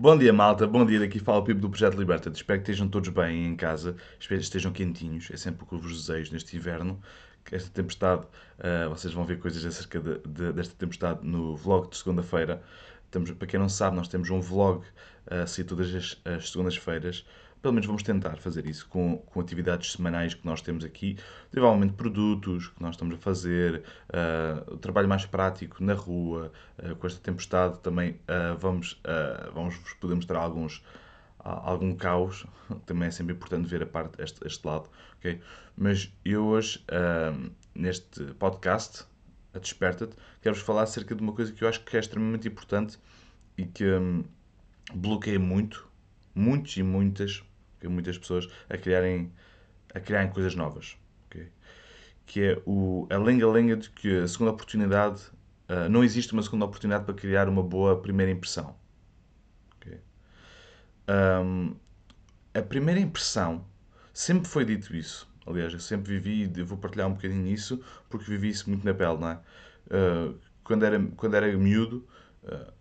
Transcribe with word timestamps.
Bom 0.00 0.16
dia, 0.16 0.32
malta. 0.32 0.66
Bom 0.66 0.86
dia. 0.86 0.98
Daqui 0.98 1.18
fala 1.18 1.40
o 1.40 1.44
Pipo 1.44 1.60
do 1.60 1.68
Projeto 1.68 1.98
Liberta. 1.98 2.30
Espero 2.30 2.58
que 2.58 2.70
estejam 2.70 2.88
todos 2.88 3.10
bem 3.10 3.44
em 3.44 3.54
casa. 3.54 3.94
Espero 4.18 4.40
que 4.40 4.46
estejam 4.46 4.72
quentinhos. 4.72 5.30
É 5.30 5.36
sempre 5.36 5.62
o 5.62 5.66
que 5.66 5.76
vos 5.76 6.06
desejo 6.06 6.32
neste 6.32 6.56
inverno. 6.56 6.98
Esta 7.52 7.68
tempestade, 7.68 8.22
uh, 8.22 8.88
vocês 8.88 9.12
vão 9.12 9.26
ver 9.26 9.38
coisas 9.38 9.62
acerca 9.62 10.00
de, 10.00 10.18
de, 10.26 10.52
desta 10.54 10.74
tempestade 10.74 11.20
no 11.22 11.54
vlog 11.54 11.90
de 11.90 11.98
segunda-feira. 11.98 12.62
Para 13.38 13.46
quem 13.46 13.60
não 13.60 13.68
sabe, 13.68 13.94
nós 13.94 14.08
temos 14.08 14.30
um 14.30 14.40
vlog 14.40 14.82
uh, 15.26 15.46
sair 15.46 15.64
todas 15.64 15.94
as, 15.94 16.16
as 16.24 16.50
segundas-feiras 16.50 17.26
pelo 17.62 17.74
menos 17.74 17.86
vamos 17.86 18.02
tentar 18.02 18.36
fazer 18.36 18.66
isso 18.66 18.86
com, 18.88 19.18
com 19.18 19.40
atividades 19.40 19.92
semanais 19.92 20.34
que 20.34 20.44
nós 20.46 20.62
temos 20.62 20.84
aqui, 20.84 21.16
provavelmente 21.50 21.94
produtos 21.94 22.68
que 22.68 22.82
nós 22.82 22.94
estamos 22.94 23.14
a 23.14 23.18
fazer, 23.18 23.82
uh, 24.08 24.74
o 24.74 24.76
trabalho 24.78 25.08
mais 25.08 25.26
prático 25.26 25.82
na 25.82 25.94
rua, 25.94 26.50
uh, 26.78 26.96
com 26.96 27.06
esta 27.06 27.20
tempestade 27.20 27.78
também 27.80 28.12
uh, 28.12 28.56
vamos, 28.58 29.00
vamos 29.52 29.76
poder 30.00 30.14
mostrar 30.14 30.40
alguns, 30.40 30.82
algum 31.38 31.94
caos, 31.94 32.46
também 32.86 33.08
é 33.08 33.10
sempre 33.10 33.34
importante 33.34 33.68
ver 33.68 33.82
a 33.82 33.86
parte, 33.86 34.22
este, 34.22 34.46
este 34.46 34.66
lado, 34.66 34.88
ok? 35.18 35.40
Mas 35.76 36.12
eu 36.24 36.46
hoje, 36.46 36.84
neste 37.74 38.24
podcast, 38.34 39.04
a 39.54 39.58
Desperta-te, 39.58 40.14
quero-vos 40.40 40.62
falar 40.62 40.82
acerca 40.82 41.14
de 41.14 41.22
uma 41.22 41.32
coisa 41.32 41.52
que 41.52 41.64
eu 41.64 41.68
acho 41.68 41.82
que 41.84 41.96
é 41.96 42.00
extremamente 42.00 42.46
importante 42.46 42.98
e 43.56 43.64
que 43.64 43.84
um, 43.84 44.24
bloqueia 44.94 45.38
muito, 45.38 45.88
muitos 46.34 46.76
e 46.76 46.82
muitas 46.82 47.42
muitas 47.88 48.18
pessoas 48.18 48.48
a 48.68 48.76
criarem, 48.76 49.32
a 49.94 50.00
criarem 50.00 50.30
coisas 50.30 50.54
novas. 50.54 50.96
Okay? 51.26 51.48
Que 52.26 52.42
é 52.42 52.62
o, 52.66 53.06
a 53.10 53.16
lenga-lenga 53.16 53.76
de 53.76 53.90
que 53.90 54.18
a 54.18 54.28
segunda 54.28 54.52
oportunidade, 54.52 55.22
uh, 55.68 55.88
não 55.88 56.04
existe 56.04 56.32
uma 56.32 56.42
segunda 56.42 56.64
oportunidade 56.64 57.04
para 57.04 57.14
criar 57.14 57.48
uma 57.48 57.62
boa 57.62 58.00
primeira 58.00 58.30
impressão. 58.30 58.76
Okay? 59.76 60.00
Um, 61.08 61.74
a 62.54 62.62
primeira 62.62 63.00
impressão, 63.00 63.64
sempre 64.12 64.48
foi 64.48 64.64
dito 64.64 64.94
isso. 64.94 65.28
Aliás, 65.46 65.72
eu 65.72 65.80
sempre 65.80 66.18
vivi, 66.18 66.52
e 66.60 66.62
vou 66.62 66.78
partilhar 66.78 67.08
um 67.08 67.14
bocadinho 67.14 67.46
isso, 67.46 67.82
porque 68.08 68.30
vivi 68.30 68.48
isso 68.50 68.68
muito 68.68 68.84
na 68.84 68.94
pele, 68.94 69.18
não 69.18 69.28
é? 69.30 69.40
Uh, 69.86 70.38
quando, 70.62 70.84
era, 70.84 71.00
quando 71.16 71.34
era 71.34 71.52
miúdo, 71.56 72.06
uh, 72.44 72.72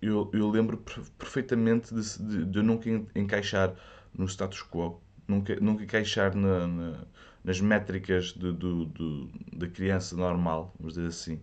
eu, 0.00 0.30
eu 0.32 0.48
lembro 0.50 0.76
perfeitamente 1.18 1.94
de, 1.94 2.18
de, 2.18 2.44
de 2.46 2.58
eu 2.58 2.62
nunca 2.62 2.88
encaixar 3.14 3.74
no 4.16 4.26
status 4.26 4.62
quo, 4.62 5.00
nunca, 5.26 5.56
nunca 5.60 5.86
queixar 5.86 6.34
na, 6.34 6.66
na, 6.66 7.04
nas 7.44 7.60
métricas 7.60 8.32
de, 8.32 8.52
de, 8.52 9.28
da 9.52 9.68
criança 9.68 10.16
normal, 10.16 10.74
vamos 10.78 10.94
dizer 10.94 11.08
assim. 11.08 11.40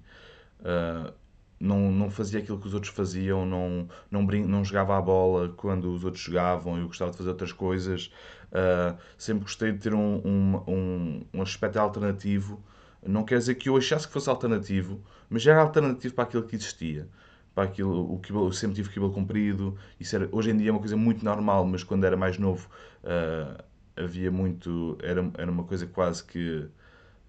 Uh, 0.62 1.14
não, 1.60 1.92
não 1.92 2.10
fazia 2.10 2.40
aquilo 2.40 2.60
que 2.60 2.68
os 2.68 2.74
outros 2.74 2.94
faziam, 2.94 3.46
não, 3.46 3.88
não, 4.10 4.26
brin 4.26 4.46
não 4.46 4.64
jogava 4.64 4.98
a 4.98 5.02
bola 5.02 5.50
quando 5.50 5.94
os 5.94 6.06
outros 6.06 6.24
jogavam, 6.24 6.78
eu 6.78 6.88
gostava 6.88 7.12
de 7.12 7.18
fazer 7.18 7.30
outras 7.30 7.52
coisas. 7.52 8.12
Uh, 8.50 8.98
sempre 9.18 9.44
gostei 9.44 9.72
de 9.74 9.80
ter 9.80 9.94
um, 9.94 10.22
um, 10.26 10.64
um, 10.68 11.26
um 11.34 11.42
aspecto 11.42 11.78
alternativo. 11.78 12.64
Não 13.06 13.24
quer 13.24 13.38
dizer 13.40 13.56
que 13.56 13.70
eu 13.70 13.78
achasse 13.78 14.08
que 14.08 14.14
fosse 14.14 14.30
alternativo, 14.30 15.02
mas 15.30 15.42
já 15.42 15.52
era 15.52 15.62
alternativo 15.62 16.14
para 16.14 16.24
aquilo 16.26 16.44
que 16.44 16.56
existia 16.56 17.08
para 17.54 17.66
aquilo, 17.66 18.14
o 18.14 18.20
cabelo, 18.20 18.48
eu 18.48 18.52
sempre 18.52 18.76
tive 18.76 18.90
cabelo 18.90 19.12
comprido, 19.12 19.78
isso 20.00 20.16
era, 20.16 20.30
hoje 20.32 20.52
em 20.52 20.58
dia 20.58 20.70
é 20.70 20.72
uma 20.72 20.80
coisa 20.80 20.96
muito 20.96 21.24
normal, 21.24 21.66
mas 21.66 21.84
quando 21.84 22.06
era 22.06 22.16
mais 22.16 22.38
novo 22.38 22.70
uh, 23.04 23.64
havia 23.98 24.32
muito, 24.32 24.98
era, 25.02 25.30
era 25.38 25.52
uma 25.52 25.64
coisa 25.64 25.86
quase 25.88 26.24
que 26.24 26.68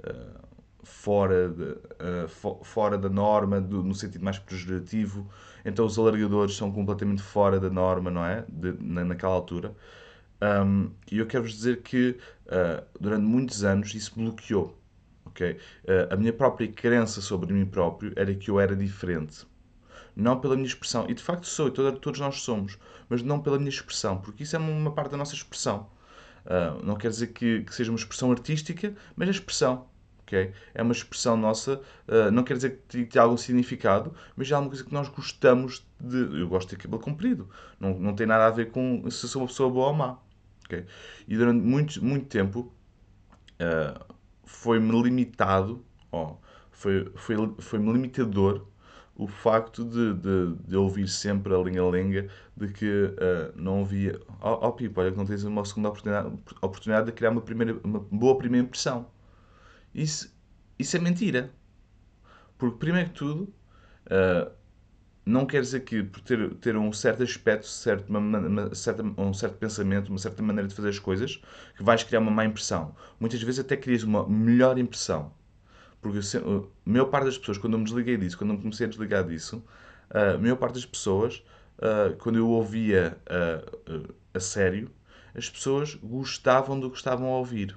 uh, 0.01 0.41
fora, 0.85 1.49
de, 1.49 1.63
uh, 1.63 2.29
fo, 2.29 2.61
fora 2.63 2.97
da 2.97 3.09
norma, 3.09 3.61
do, 3.61 3.83
no 3.83 3.95
sentido 3.95 4.25
mais 4.25 4.39
pejorativo, 4.39 5.29
então 5.65 5.85
os 5.85 5.99
alargadores 5.99 6.57
são 6.57 6.71
completamente 6.71 7.23
fora 7.23 7.59
da 7.59 7.71
norma, 7.71 8.11
não 8.11 8.25
é? 8.25 8.45
De, 8.49 8.73
na, 8.81 9.05
naquela 9.05 9.35
altura. 9.35 9.75
Um, 10.43 10.91
e 11.11 11.19
eu 11.19 11.27
quero-vos 11.27 11.53
dizer 11.53 11.83
que 11.83 12.17
durante 12.99 13.25
muitos 13.25 13.63
anos 13.63 13.95
isso 13.95 14.15
bloqueou. 14.17 14.77
Okay? 15.27 15.59
a 16.11 16.17
minha 16.17 16.33
própria 16.33 16.67
crença 16.67 17.21
sobre 17.21 17.53
mim 17.53 17.65
próprio 17.65 18.13
era 18.17 18.35
que 18.35 18.51
eu 18.51 18.59
era 18.59 18.75
diferente 18.75 19.47
não 20.21 20.39
pela 20.39 20.55
minha 20.55 20.67
expressão. 20.67 21.07
E 21.09 21.15
de 21.15 21.23
facto 21.23 21.47
sou, 21.47 21.69
e 21.69 21.71
todos 21.71 22.21
nós 22.21 22.43
somos, 22.43 22.79
mas 23.09 23.23
não 23.23 23.41
pela 23.41 23.59
minha 23.59 23.71
expressão, 23.71 24.19
porque 24.19 24.43
isso 24.43 24.55
é 24.55 24.59
uma 24.59 24.93
parte 24.93 25.11
da 25.13 25.17
nossa 25.17 25.35
expressão. 25.35 25.89
Uh, 26.45 26.85
não 26.85 26.97
quer 26.97 27.11
dizer 27.11 27.29
que, 27.29 27.63
que, 27.63 27.75
seja 27.75 27.91
uma 27.91 27.99
expressão 27.99 28.31
artística, 28.31 28.95
mas 29.17 29.29
é 29.29 29.31
expressão. 29.31 29.87
Okay? 30.23 30.53
É 30.75 30.83
uma 30.83 30.93
expressão 30.93 31.37
nossa, 31.37 31.81
uh, 32.07 32.31
não 32.31 32.45
quer 32.45 32.55
dizer 32.55 32.83
que 32.89 33.05
tenha 33.05 33.23
algum 33.23 33.37
significado, 33.37 34.15
mas 34.37 34.51
é 34.51 34.55
alguma 34.55 34.71
coisa 34.71 34.85
que 34.85 34.93
nós 34.93 35.09
gostamos 35.09 35.85
de. 35.99 36.41
Eu 36.41 36.49
gosto 36.49 36.71
de 36.71 36.77
cabelo 36.77 37.03
comprido, 37.03 37.49
não, 37.79 37.99
não 37.99 38.15
tem 38.15 38.27
nada 38.27 38.47
a 38.47 38.51
ver 38.51 38.71
com 38.71 39.11
se 39.11 39.29
sou 39.29 39.43
uma 39.43 39.49
pessoa 39.49 39.71
boa 39.71 39.89
ou 39.89 39.95
má. 39.95 40.19
Okay? 40.67 40.87
E 41.27 41.37
durante 41.37 41.61
muito, 41.65 42.05
muito 42.05 42.27
tempo 42.27 42.73
uh, 43.61 44.15
foi-me 44.45 45.03
limitado, 45.03 45.85
oh, 46.13 46.37
foi-me 46.71 47.11
foi, 47.17 47.37
foi 47.59 47.79
limitador 47.79 48.70
o 49.21 49.27
facto 49.27 49.85
de, 49.85 50.15
de, 50.15 50.55
de 50.67 50.77
ouvir 50.77 51.07
sempre 51.07 51.55
a 51.55 51.59
linha-lenga 51.59 52.27
de 52.57 52.69
que 52.73 52.87
uh, 52.87 53.53
não 53.55 53.83
havia. 53.83 54.19
Oh, 54.41 54.67
oh, 54.67 54.73
Pipo, 54.73 54.99
olha 54.99 55.13
que 55.13 55.19
não 55.19 55.27
tens 55.27 55.45
uma 55.45 55.63
segunda 55.63 55.91
oportunidade, 55.91 56.35
oportunidade 56.63 57.07
de 57.07 57.13
criar 57.13 57.31
uma, 57.31 57.43
primeira, 57.43 57.79
uma 57.85 58.01
boa 58.01 58.39
primeira 58.39 58.67
impressão. 58.67 59.07
Isso, 59.95 60.35
isso 60.79 60.97
é 60.97 61.01
mentira. 61.01 61.53
Porque, 62.57 62.79
primeiro 62.79 63.11
que 63.11 63.17
tudo, 63.17 63.55
uh, 64.07 64.51
não 65.27 65.45
quer 65.45 65.61
dizer 65.61 65.81
que 65.81 66.03
por 66.03 66.23
ter, 66.23 66.55
ter 66.55 66.75
um 66.79 66.91
certo 66.91 67.23
aspecto, 67.23 67.67
certo, 67.67 68.09
uma, 68.09 68.21
uma, 68.21 68.75
certa, 68.75 69.03
um 69.03 69.35
certo 69.35 69.59
pensamento, 69.59 70.09
uma 70.09 70.19
certa 70.19 70.43
maneira 70.43 70.67
de 70.67 70.75
fazer 70.75 70.89
as 70.89 70.99
coisas, 70.99 71.43
que 71.77 71.83
vais 71.83 72.03
criar 72.03 72.21
uma 72.21 72.31
má 72.31 72.47
impressão. 72.47 72.97
Muitas 73.21 73.43
vezes 73.43 73.61
até 73.61 73.77
crias 73.77 74.03
uma 74.03 74.27
melhor 74.27 74.79
impressão. 74.79 75.31
Porque 76.01 76.19
a 76.19 76.91
maior 76.91 77.07
parte 77.07 77.27
das 77.27 77.39
pessoas, 77.39 77.59
quando 77.59 77.75
eu 77.75 77.79
me 77.79 77.85
desliguei 77.85 78.17
disso, 78.17 78.39
quando 78.39 78.51
eu 78.51 78.57
me 78.57 78.63
comecei 78.63 78.87
a 78.87 78.89
desligar 78.89 79.25
disso, 79.25 79.63
a 80.09 80.39
maior 80.39 80.57
parte 80.57 80.75
das 80.75 80.87
pessoas, 80.87 81.43
quando 82.19 82.37
eu 82.37 82.49
ouvia 82.49 83.19
a 84.33 84.41
sério, 84.41 84.91
as 85.35 85.49
pessoas 85.49 85.95
gostavam 85.95 86.81
do 86.81 86.91
que 86.91 86.97
estavam 86.97 87.27
a 87.29 87.39
ouvir. 87.39 87.77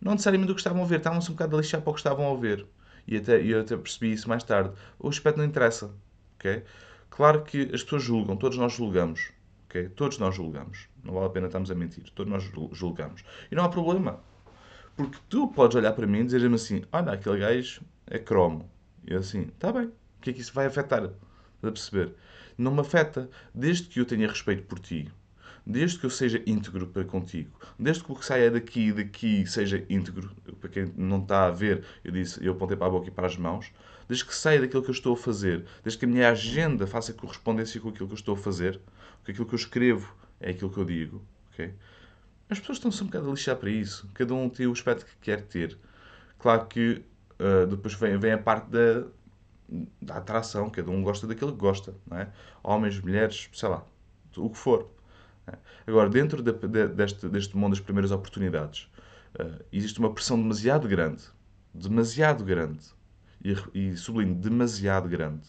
Não 0.00 0.12
necessariamente 0.12 0.48
do 0.48 0.54
que 0.54 0.60
estavam 0.60 0.80
a 0.80 0.82
ouvir, 0.82 0.96
estavam-se 0.96 1.30
um 1.30 1.34
bocado 1.34 1.56
a 1.56 1.60
lixar 1.60 1.80
para 1.80 1.90
o 1.90 1.94
que 1.94 2.00
estavam 2.00 2.26
a 2.26 2.30
ouvir. 2.30 2.66
E 3.06 3.16
até, 3.16 3.40
eu 3.42 3.60
até 3.60 3.76
percebi 3.76 4.12
isso 4.12 4.28
mais 4.28 4.42
tarde. 4.42 4.72
O 4.98 5.08
aspecto 5.08 5.38
não 5.38 5.44
interessa. 5.44 5.90
Okay? 6.36 6.64
Claro 7.08 7.42
que 7.42 7.70
as 7.72 7.82
pessoas 7.82 8.02
julgam, 8.02 8.36
todos 8.36 8.56
nós 8.56 8.72
julgamos. 8.72 9.30
Okay? 9.68 9.88
Todos 9.88 10.18
nós 10.18 10.34
julgamos. 10.34 10.88
Não 11.04 11.14
vale 11.14 11.26
a 11.26 11.30
pena 11.30 11.46
estarmos 11.46 11.70
a 11.70 11.74
mentir. 11.74 12.04
Todos 12.14 12.32
nós 12.32 12.50
julgamos. 12.72 13.24
E 13.50 13.54
não 13.54 13.64
há 13.64 13.68
problema. 13.68 14.20
Porque 15.00 15.16
tu 15.30 15.48
podes 15.48 15.76
olhar 15.76 15.92
para 15.92 16.06
mim 16.06 16.18
e 16.18 16.24
dizer-me 16.24 16.56
assim: 16.56 16.82
olha, 16.92 17.12
aquele 17.12 17.38
gajo 17.38 17.80
é 18.06 18.18
cromo. 18.18 18.70
E 19.08 19.14
eu 19.14 19.20
assim: 19.20 19.44
está 19.44 19.72
bem, 19.72 19.86
o 19.86 19.92
que 20.20 20.28
é 20.28 20.32
que 20.34 20.42
isso 20.42 20.52
vai 20.52 20.66
afetar? 20.66 21.04
Estás 21.04 21.16
a 21.62 21.72
perceber? 21.72 22.14
Não 22.58 22.70
me 22.70 22.80
afeta. 22.80 23.30
Desde 23.54 23.84
que 23.84 23.98
eu 23.98 24.04
tenha 24.04 24.28
respeito 24.28 24.64
por 24.64 24.78
ti, 24.78 25.10
desde 25.64 25.98
que 25.98 26.04
eu 26.04 26.10
seja 26.10 26.42
íntegro 26.46 26.86
para 26.86 27.02
contigo, 27.02 27.58
desde 27.78 28.04
que 28.04 28.12
o 28.12 28.14
que 28.14 28.26
saia 28.26 28.50
daqui 28.50 28.88
e 28.88 28.92
daqui 28.92 29.46
seja 29.46 29.82
íntegro, 29.88 30.30
para 30.60 30.68
quem 30.68 30.92
não 30.94 31.22
está 31.22 31.46
a 31.46 31.50
ver, 31.50 31.82
eu 32.04 32.12
disse, 32.12 32.44
eu 32.44 32.52
apontei 32.52 32.76
para 32.76 32.88
a 32.88 32.90
boca 32.90 33.08
e 33.08 33.10
para 33.10 33.26
as 33.26 33.38
mãos, 33.38 33.72
desde 34.06 34.26
que 34.26 34.34
saia 34.34 34.60
daquilo 34.60 34.82
que 34.82 34.90
eu 34.90 34.94
estou 34.94 35.14
a 35.14 35.16
fazer, 35.16 35.64
desde 35.82 35.98
que 35.98 36.04
a 36.04 36.08
minha 36.08 36.30
agenda 36.30 36.86
faça 36.86 37.14
correspondência 37.14 37.80
com 37.80 37.88
aquilo 37.88 38.06
que 38.06 38.12
eu 38.12 38.18
estou 38.18 38.34
a 38.34 38.38
fazer, 38.38 38.78
com 39.24 39.30
aquilo 39.30 39.46
que 39.46 39.54
eu 39.54 39.58
escrevo 39.58 40.14
é 40.40 40.50
aquilo 40.50 40.70
que 40.70 40.78
eu 40.78 40.84
digo, 40.84 41.24
ok? 41.54 41.72
As 42.50 42.58
pessoas 42.58 42.78
estão-se 42.78 43.00
um 43.02 43.06
bocado 43.06 43.28
a 43.28 43.30
lixar 43.30 43.56
para 43.56 43.70
isso. 43.70 44.10
Cada 44.12 44.34
um 44.34 44.48
tem 44.48 44.66
o 44.66 44.72
aspecto 44.72 45.06
que 45.06 45.16
quer 45.22 45.42
ter. 45.42 45.78
Claro 46.36 46.66
que 46.66 47.04
uh, 47.38 47.66
depois 47.66 47.94
vem, 47.94 48.18
vem 48.18 48.32
a 48.32 48.38
parte 48.38 48.68
da, 48.68 49.06
da 50.02 50.16
atração. 50.16 50.68
Cada 50.68 50.90
um 50.90 51.00
gosta 51.00 51.28
daquilo 51.28 51.52
que 51.52 51.58
gosta. 51.58 51.94
Não 52.04 52.18
é? 52.18 52.28
Homens, 52.60 53.00
mulheres, 53.00 53.48
sei 53.52 53.68
lá, 53.68 53.86
o 54.36 54.50
que 54.50 54.58
for. 54.58 54.90
É? 55.46 55.56
Agora, 55.86 56.08
dentro 56.08 56.42
de, 56.42 56.52
de, 56.52 56.88
deste, 56.88 57.28
deste 57.28 57.56
mundo 57.56 57.70
das 57.70 57.80
primeiras 57.80 58.10
oportunidades, 58.10 58.90
uh, 59.38 59.64
existe 59.72 60.00
uma 60.00 60.12
pressão 60.12 60.36
demasiado 60.36 60.88
grande. 60.88 61.22
Demasiado 61.72 62.44
grande. 62.44 62.84
E, 63.44 63.54
e 63.72 63.96
sublinho, 63.96 64.34
demasiado 64.34 65.08
grande. 65.08 65.48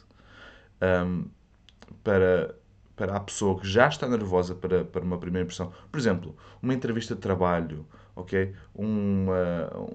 Um, 0.80 1.26
para 2.04 2.56
para 3.02 3.16
a 3.16 3.20
pessoa 3.20 3.60
que 3.60 3.68
já 3.68 3.88
está 3.88 4.08
nervosa 4.08 4.54
para, 4.54 4.86
para 4.86 5.04
uma 5.04 5.18
primeira 5.18 5.44
impressão. 5.44 5.74
Por 5.92 6.00
exemplo, 6.00 6.38
uma 6.62 6.72
entrevista 6.72 7.16
de 7.16 7.22
trabalho, 7.22 7.84
ok? 8.16 8.54
Um, 8.76 9.26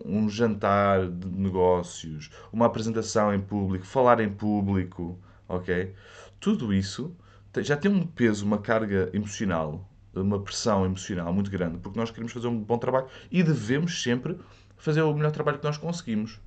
um 0.05 0.29
jantar 0.29 1.09
de 1.09 1.29
negócios, 1.29 2.33
uma 2.53 2.67
apresentação 2.67 3.33
em 3.33 3.41
público, 3.41 3.87
falar 3.87 4.19
em 4.19 4.29
público, 4.29 5.17
ok? 5.49 5.95
Tudo 6.41 6.75
isso 6.75 7.15
já 7.59 7.77
tem 7.77 7.89
um 7.89 8.05
peso, 8.05 8.45
uma 8.45 8.59
carga 8.59 9.09
emocional, 9.13 9.89
uma 10.13 10.41
pressão 10.41 10.85
emocional 10.85 11.33
muito 11.33 11.49
grande, 11.49 11.79
porque 11.79 11.97
nós 11.97 12.11
queremos 12.11 12.33
fazer 12.33 12.49
um 12.49 12.59
bom 12.59 12.77
trabalho 12.77 13.07
e 13.31 13.41
devemos 13.41 14.03
sempre 14.03 14.37
fazer 14.77 15.03
o 15.03 15.15
melhor 15.15 15.31
trabalho 15.31 15.61
que 15.61 15.65
nós 15.65 15.79
conseguimos. 15.79 16.41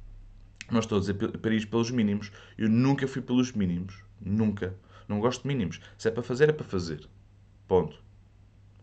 Não 0.70 0.82
estou 0.82 1.00
a 1.00 1.54
ir 1.54 1.66
pelos 1.68 1.90
mínimos. 1.90 2.34
Eu 2.58 2.68
nunca 2.70 3.08
fui 3.08 3.22
pelos 3.22 3.54
mínimos. 3.54 4.04
Nunca. 4.22 4.76
Não 5.10 5.20
gosto 5.20 5.42
de 5.42 5.48
mínimos. 5.48 5.82
Se 5.98 6.08
é 6.08 6.12
para 6.12 6.24
fazer, 6.24 6.50
é 6.50 6.54
para 6.54 6.64
fazer. 6.64 7.10
Ponto. 7.68 7.98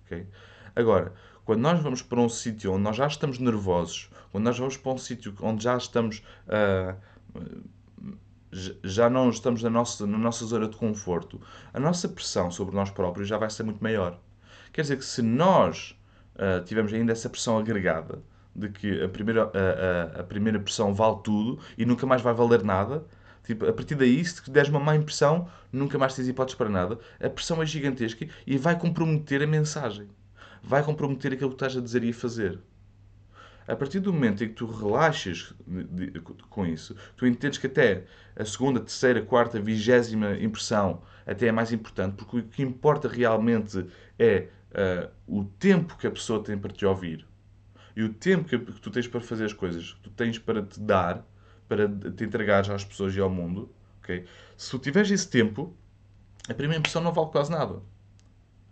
Ok? 0.05 0.27
Agora, 0.75 1.15
quando 1.45 1.61
nós 1.61 1.81
vamos 1.81 2.03
para 2.03 2.21
um 2.21 2.29
sítio 2.29 2.73
onde 2.73 2.83
nós 2.83 2.97
já 2.97 3.07
estamos 3.07 3.39
nervosos, 3.39 4.11
quando 4.33 4.45
nós 4.45 4.59
vamos 4.59 4.77
para 4.77 4.93
um 4.93 4.99
sítio 4.99 5.35
onde 5.41 5.65
já 5.65 5.77
estamos. 5.77 6.23
Uh, 6.47 7.01
já 8.83 9.11
não 9.11 9.29
estamos 9.29 9.63
na 9.63 9.69
nossa, 9.69 10.07
na 10.07 10.17
nossa 10.17 10.45
zona 10.47 10.67
de 10.69 10.77
conforto, 10.77 11.41
a 11.75 11.81
nossa 11.81 12.09
pressão 12.09 12.51
sobre 12.51 12.75
nós 12.75 12.91
próprios 12.91 13.29
já 13.29 13.37
vai 13.37 13.51
ser 13.51 13.65
muito 13.65 13.83
maior. 13.83 14.19
Quer 14.73 14.83
dizer 14.83 14.97
que 14.97 15.05
se 15.05 15.21
nós 15.21 15.99
uh, 16.37 16.65
tivermos 16.65 16.93
ainda 16.93 17.13
essa 17.13 17.29
pressão 17.29 17.59
agregada, 17.59 18.23
de 18.57 18.71
que 18.71 19.03
a 19.03 19.09
primeira, 19.09 19.53
a, 20.19 20.23
primeira 20.23 20.59
pressão 20.59 20.95
vale 20.95 21.19
tudo 21.23 21.59
e 21.77 21.85
nunca 21.85 22.07
mais 22.07 22.23
vai 22.23 22.33
valer 22.33 22.65
nada, 22.65 23.05
tipo, 23.47 23.67
a 23.67 23.73
partir 23.73 23.95
daí, 23.95 24.25
se 24.25 24.51
deres 24.51 24.69
uma 24.69 24.81
má 24.81 24.97
impressão, 24.97 25.49
nunca 25.73 25.99
mais 25.99 26.15
tens 26.15 26.29
hipóteses 26.29 26.57
para 26.57 26.69
nada, 26.69 26.99
a 27.21 27.31
pressão 27.31 27.63
é 27.63 27.67
gigantesca 27.67 28.27
e 28.47 28.59
vai 28.59 28.79
comprometer 28.79 29.43
a 29.43 29.47
mensagem. 29.47 30.09
Vai 30.63 30.83
comprometer 30.83 31.33
aquilo 31.33 31.51
que 31.51 31.57
estás 31.57 31.77
a 31.77 31.81
dizer 31.81 32.03
e 32.05 32.11
a 32.11 32.15
fazer. 32.15 32.59
A 33.69 33.75
partir 33.75 33.99
do 33.99 34.13
momento 34.13 34.45
em 34.45 34.49
que 34.49 34.55
tu 34.55 34.67
relaxas 34.67 35.53
com 36.51 36.67
isso, 36.67 36.95
tu 37.17 37.27
entendes 37.27 37.59
que 37.59 37.67
até 37.67 38.05
a 38.37 38.45
segunda, 38.45 38.79
terceira, 38.79 39.23
quarta, 39.23 39.61
vigésima 39.61 40.37
impressão 40.39 41.03
até 41.27 41.49
é 41.49 41.53
mais 41.53 41.73
importante, 41.73 42.15
porque 42.15 42.39
o 42.39 42.43
que 42.45 42.63
importa 42.63 43.09
realmente 43.09 43.85
é 44.19 44.49
uh, 44.71 45.11
o 45.27 45.45
tempo 45.45 45.97
que 45.97 46.07
a 46.07 46.11
pessoa 46.11 46.43
tem 46.43 46.57
para 46.57 46.73
te 46.73 46.87
ouvir 46.87 47.27
e 47.97 48.03
o 48.03 48.13
tempo 48.13 48.45
que 48.47 48.59
tu 48.59 48.91
tens 48.91 49.09
para 49.09 49.21
fazer 49.21 49.47
as 49.47 49.53
coisas, 49.55 49.95
que 49.95 50.01
tu 50.01 50.11
tens 50.11 50.39
para 50.39 50.63
te 50.63 50.79
dar, 50.79 51.27
para 51.69 51.89
te 51.89 52.25
entregar 52.25 52.71
às 52.71 52.85
pessoas 52.85 53.15
e 53.15 53.21
ao 53.21 53.31
mundo. 53.31 53.71
Okay? 54.03 54.25
Se 54.57 54.71
tu 54.71 54.79
tiveres 54.79 55.11
esse 55.11 55.29
tempo, 55.29 55.75
a 56.49 56.55
primeira 56.55 56.79
impressão 56.79 57.03
não 57.03 57.13
vale 57.13 57.31
quase 57.31 57.51
nada. 57.51 57.81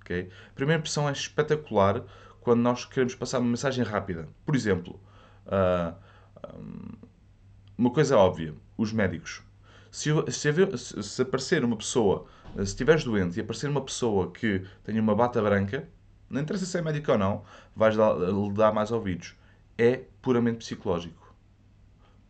Okay? 0.00 0.30
A 0.50 0.54
primeira 0.54 0.78
impressão 0.78 1.08
é 1.08 1.12
espetacular 1.12 2.04
quando 2.40 2.60
nós 2.60 2.84
queremos 2.84 3.14
passar 3.14 3.38
uma 3.38 3.48
mensagem 3.48 3.82
rápida. 3.82 4.28
Por 4.44 4.54
exemplo, 4.54 5.00
uh, 5.46 5.94
uma 7.76 7.90
coisa 7.90 8.16
óbvia: 8.16 8.54
os 8.76 8.92
médicos. 8.92 9.42
Se, 9.90 10.10
se, 10.30 11.02
se, 11.02 11.22
aparecer 11.22 11.64
uma 11.64 11.76
pessoa, 11.76 12.26
se 12.56 12.62
estiveres 12.62 13.04
doente 13.04 13.38
e 13.38 13.40
aparecer 13.40 13.70
uma 13.70 13.80
pessoa 13.80 14.30
que 14.32 14.64
tenha 14.82 15.00
uma 15.00 15.14
bata 15.14 15.40
branca, 15.40 15.88
não 16.28 16.40
interessa 16.40 16.66
se 16.66 16.76
é 16.76 16.82
médico 16.82 17.12
ou 17.12 17.18
não, 17.18 17.44
vais 17.76 17.94
lhe 17.94 18.52
dar 18.54 18.72
mais 18.72 18.90
ouvidos. 18.90 19.34
É 19.78 20.02
puramente 20.20 20.58
psicológico. 20.58 21.23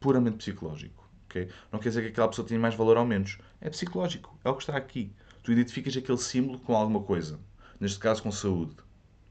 Puramente 0.05 0.37
psicológico. 0.37 1.03
Okay? 1.25 1.49
Não 1.73 1.79
quer 1.79 1.89
dizer 1.89 2.03
que 2.03 2.09
aquela 2.09 2.29
pessoa 2.29 2.47
tenha 2.47 2.61
mais 2.61 2.75
valor 2.75 2.99
ou 2.99 3.07
menos. 3.07 3.39
É 3.59 3.71
psicológico. 3.71 4.39
É 4.45 4.51
o 4.51 4.55
que 4.55 4.63
está 4.63 4.77
aqui. 4.77 5.11
Tu 5.43 5.51
identificas 5.51 5.97
aquele 5.97 6.19
símbolo 6.19 6.59
com 6.59 6.77
alguma 6.77 7.01
coisa. 7.01 7.41
Neste 7.81 7.99
caso, 7.99 8.23
com 8.23 8.31
saúde. 8.31 8.77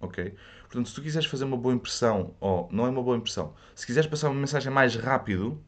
Ok? 0.01 0.33
Portanto, 0.63 0.89
se 0.89 0.95
tu 0.95 1.03
quiseres 1.03 1.27
fazer 1.27 1.45
uma 1.45 1.57
boa 1.57 1.75
impressão, 1.75 2.33
ou 2.39 2.67
não 2.71 2.87
é 2.87 2.89
uma 2.89 3.03
boa 3.03 3.15
impressão, 3.15 3.53
se 3.75 3.85
quiseres 3.85 4.09
passar 4.09 4.31
uma 4.31 4.39
mensagem 4.39 4.73
mais 4.73 4.95
rápido, 4.95 5.63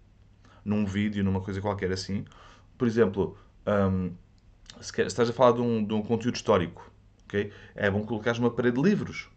num 0.66 0.88
vídeo, 0.88 1.24
numa 1.24 1.40
coisa 1.40 1.62
qualquer 1.62 1.92
assim, 1.92 2.26
por 2.80 2.88
exemplo, 2.88 3.38
um, 3.68 4.12
se, 4.82 4.92
quer, 4.92 5.04
se 5.04 5.10
estás 5.10 5.30
a 5.30 5.34
falar 5.34 5.52
de 5.52 5.62
um, 5.62 5.86
de 5.86 5.94
um 5.94 6.02
conteúdo 6.02 6.34
histórico, 6.34 6.92
ok? 7.26 7.54
É 7.76 7.92
bom 7.92 8.04
colocares 8.04 8.40
uma 8.40 8.50
parede 8.50 8.78
de 8.78 8.82
livros. 8.82 9.30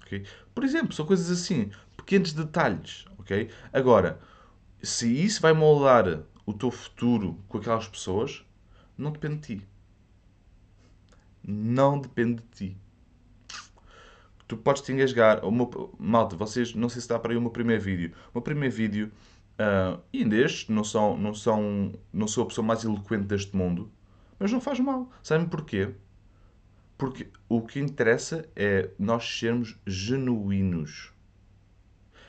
Okay? 0.00 0.24
Por 0.54 0.64
exemplo, 0.64 0.94
são 0.94 1.04
coisas 1.04 1.30
assim, 1.30 1.70
pequenos 1.94 2.32
detalhes. 2.32 3.04
ok? 3.18 3.50
Agora, 3.70 4.18
se 4.86 5.12
isso 5.24 5.42
vai 5.42 5.52
moldar 5.52 6.22
o 6.46 6.54
teu 6.54 6.70
futuro 6.70 7.38
com 7.48 7.58
aquelas 7.58 7.88
pessoas, 7.88 8.44
não 8.96 9.10
depende 9.10 9.36
de 9.36 9.40
ti. 9.42 9.68
Não 11.42 12.00
depende 12.00 12.42
de 12.42 12.48
ti. 12.48 12.76
Tu 14.46 14.56
podes 14.56 14.82
te 14.82 14.92
engasgar. 14.92 15.44
O 15.44 15.50
meu, 15.50 15.94
malta, 15.98 16.36
vocês, 16.36 16.74
não 16.74 16.88
sei 16.88 17.02
se 17.02 17.08
dá 17.08 17.18
para 17.18 17.34
ir 17.34 17.36
o 17.36 17.40
meu 17.40 17.50
primeiro 17.50 17.82
vídeo. 17.82 18.12
O 18.30 18.38
meu 18.38 18.42
primeiro 18.42 18.74
vídeo, 18.74 19.12
uh, 19.58 20.00
e 20.12 20.22
ainda 20.22 20.36
estes, 20.36 20.68
não, 20.68 20.84
são, 20.84 21.16
não, 21.16 21.34
são, 21.34 21.92
não 22.12 22.28
sou 22.28 22.44
a 22.44 22.46
pessoa 22.46 22.64
mais 22.64 22.84
eloquente 22.84 23.24
deste 23.24 23.56
mundo, 23.56 23.90
mas 24.38 24.52
não 24.52 24.60
faz 24.60 24.78
mal. 24.78 25.10
Sabem 25.22 25.48
porquê? 25.48 25.90
Porque 26.96 27.28
o 27.48 27.60
que 27.60 27.80
interessa 27.80 28.48
é 28.54 28.90
nós 28.98 29.24
sermos 29.38 29.76
genuínos. 29.84 31.12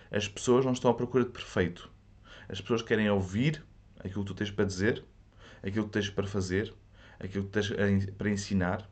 As 0.09 0.27
pessoas 0.27 0.65
não 0.65 0.73
estão 0.73 0.89
à 0.89 0.93
procura 0.93 1.23
de 1.23 1.31
perfeito. 1.31 1.91
As 2.49 2.61
pessoas 2.61 2.81
querem 2.81 3.09
ouvir 3.09 3.63
aquilo 3.99 4.23
que 4.23 4.31
tu 4.31 4.33
tens 4.33 4.51
para 4.51 4.65
dizer, 4.65 5.03
aquilo 5.63 5.85
que 5.85 5.91
tens 5.91 6.09
para 6.09 6.27
fazer, 6.27 6.73
aquilo 7.19 7.45
que 7.45 7.51
tens 7.51 7.69
para 8.17 8.29
ensinar. 8.29 8.89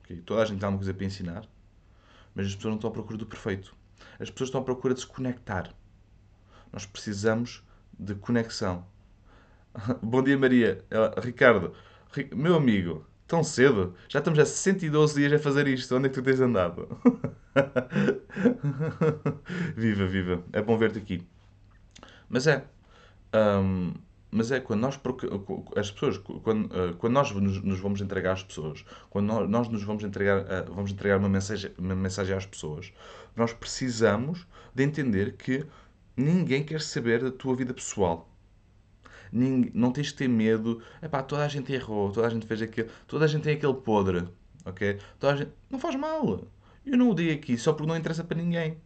Okay? 0.00 0.20
Toda 0.22 0.42
a 0.42 0.44
gente 0.44 0.58
tem 0.58 0.66
alguma 0.66 0.78
coisa 0.78 0.94
para 0.94 1.04
ensinar, 1.04 1.48
mas 2.34 2.46
as 2.46 2.54
pessoas 2.54 2.72
não 2.72 2.76
estão 2.76 2.90
à 2.90 2.92
procura 2.92 3.18
do 3.18 3.26
perfeito. 3.26 3.76
As 4.18 4.30
pessoas 4.30 4.48
estão 4.48 4.60
à 4.60 4.64
procura 4.64 4.94
de 4.94 5.00
se 5.00 5.06
conectar. 5.06 5.72
Nós 6.72 6.86
precisamos 6.86 7.62
de 7.98 8.14
conexão. 8.14 8.86
Bom 10.02 10.22
dia, 10.22 10.36
Maria. 10.36 10.84
Ricardo, 11.22 11.74
meu 12.34 12.56
amigo, 12.56 13.06
Tão 13.28 13.44
cedo? 13.44 13.94
Já 14.08 14.20
estamos 14.20 14.38
a 14.38 14.46
112 14.46 15.14
dias 15.14 15.32
a 15.34 15.38
fazer 15.38 15.68
isto. 15.68 15.94
Onde 15.94 16.06
é 16.06 16.08
que 16.08 16.14
tu 16.14 16.22
tens 16.22 16.40
andado? 16.40 16.88
viva, 19.76 20.06
viva. 20.06 20.42
É 20.50 20.62
bom 20.62 20.78
ver-te 20.78 20.98
aqui. 20.98 21.22
Mas 22.26 22.46
é. 22.46 22.64
Um, 23.34 23.92
mas 24.30 24.50
é 24.50 24.60
quando 24.60 24.80
nós 24.80 24.98
as 25.76 25.90
pessoas 25.90 26.18
quando, 26.18 26.66
uh, 26.66 26.94
quando 26.98 27.12
nós 27.12 27.30
nos, 27.30 27.78
vamos 27.78 28.00
entregar 28.00 28.32
às 28.32 28.42
pessoas 28.42 28.84
quando 29.08 29.26
nós, 29.26 29.48
nós 29.48 29.68
nos 29.68 29.82
vamos 29.82 30.04
entregar 30.04 30.42
uh, 30.42 30.74
vamos 30.74 30.92
entregar 30.92 31.18
uma 31.18 31.28
mensagem 31.28 31.70
uma 31.78 31.94
mensagem 31.94 32.34
às 32.36 32.46
pessoas 32.46 32.92
nós 33.36 33.52
precisamos 33.52 34.46
de 34.74 34.82
entender 34.82 35.32
que 35.36 35.64
ninguém 36.16 36.62
quer 36.62 36.80
saber 36.80 37.22
da 37.22 37.30
tua 37.30 37.56
vida 37.56 37.72
pessoal 37.72 38.28
Ninguém, 39.32 39.70
não 39.74 39.92
tens 39.92 40.08
de 40.08 40.14
ter 40.14 40.28
medo. 40.28 40.82
Epá, 41.02 41.22
toda 41.22 41.44
a 41.44 41.48
gente 41.48 41.72
errou, 41.72 42.10
toda 42.10 42.26
a 42.26 42.30
gente 42.30 42.46
fez 42.46 42.62
aquilo, 42.62 42.88
toda 43.06 43.24
a 43.24 43.28
gente 43.28 43.42
tem 43.42 43.54
aquele 43.54 43.74
podre, 43.74 44.26
ok? 44.64 44.98
Toda 45.18 45.32
a 45.32 45.36
gente, 45.36 45.52
não 45.70 45.78
faz 45.78 45.94
mal. 45.96 46.44
Eu 46.84 46.96
não 46.96 47.10
o 47.10 47.14
dei 47.14 47.32
aqui 47.32 47.58
só 47.58 47.72
porque 47.72 47.86
não 47.86 47.96
interessa 47.96 48.24
para 48.24 48.38
ninguém. 48.38 48.78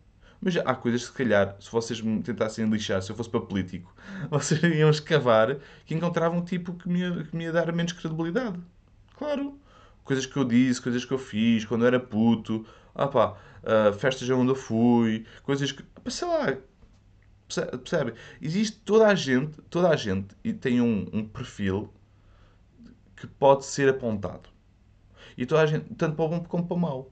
Mas 0.42 0.56
há 0.56 0.74
coisas 0.74 1.02
que, 1.02 1.06
se 1.06 1.12
calhar, 1.12 1.56
se 1.60 1.70
vocês 1.70 2.00
me 2.00 2.20
tentassem 2.20 2.68
lixar, 2.68 3.00
se 3.00 3.10
eu 3.12 3.16
fosse 3.16 3.30
para 3.30 3.40
político, 3.40 3.94
vocês 4.28 4.60
iam 4.62 4.90
escavar 4.90 5.56
que 5.86 5.94
encontravam 5.94 6.38
um 6.38 6.44
tipo 6.44 6.74
que 6.74 6.88
me, 6.88 7.00
ia, 7.00 7.24
que 7.24 7.36
me 7.36 7.44
ia 7.44 7.52
dar 7.52 7.72
menos 7.72 7.92
credibilidade. 7.92 8.58
Claro. 9.16 9.58
Coisas 10.02 10.26
que 10.26 10.36
eu 10.36 10.44
disse, 10.44 10.82
coisas 10.82 11.04
que 11.04 11.12
eu 11.12 11.18
fiz 11.18 11.64
quando 11.64 11.82
eu 11.82 11.86
era 11.86 12.00
puto. 12.00 12.66
Ah 12.92 13.06
pá, 13.06 13.36
uh, 13.62 13.92
festas 13.92 14.28
onde 14.30 14.50
eu 14.50 14.56
fui, 14.56 15.24
coisas 15.44 15.70
que. 15.70 15.84
Sei 16.08 16.26
lá, 16.26 16.56
Percebe? 17.54 18.14
Existe 18.40 18.78
toda 18.78 19.08
a 19.08 19.14
gente, 19.14 19.60
toda 19.62 19.90
a 19.90 19.96
gente 19.96 20.34
e 20.42 20.52
tem 20.52 20.80
um, 20.80 21.06
um 21.12 21.26
perfil 21.26 21.92
que 23.16 23.26
pode 23.26 23.66
ser 23.66 23.88
apontado. 23.88 24.48
E 25.36 25.44
toda 25.44 25.62
a 25.62 25.66
gente, 25.66 25.94
tanto 25.94 26.16
para 26.16 26.24
o 26.24 26.28
bom 26.28 26.40
como 26.44 26.66
para 26.66 26.76
o 26.76 26.80
mau. 26.80 27.11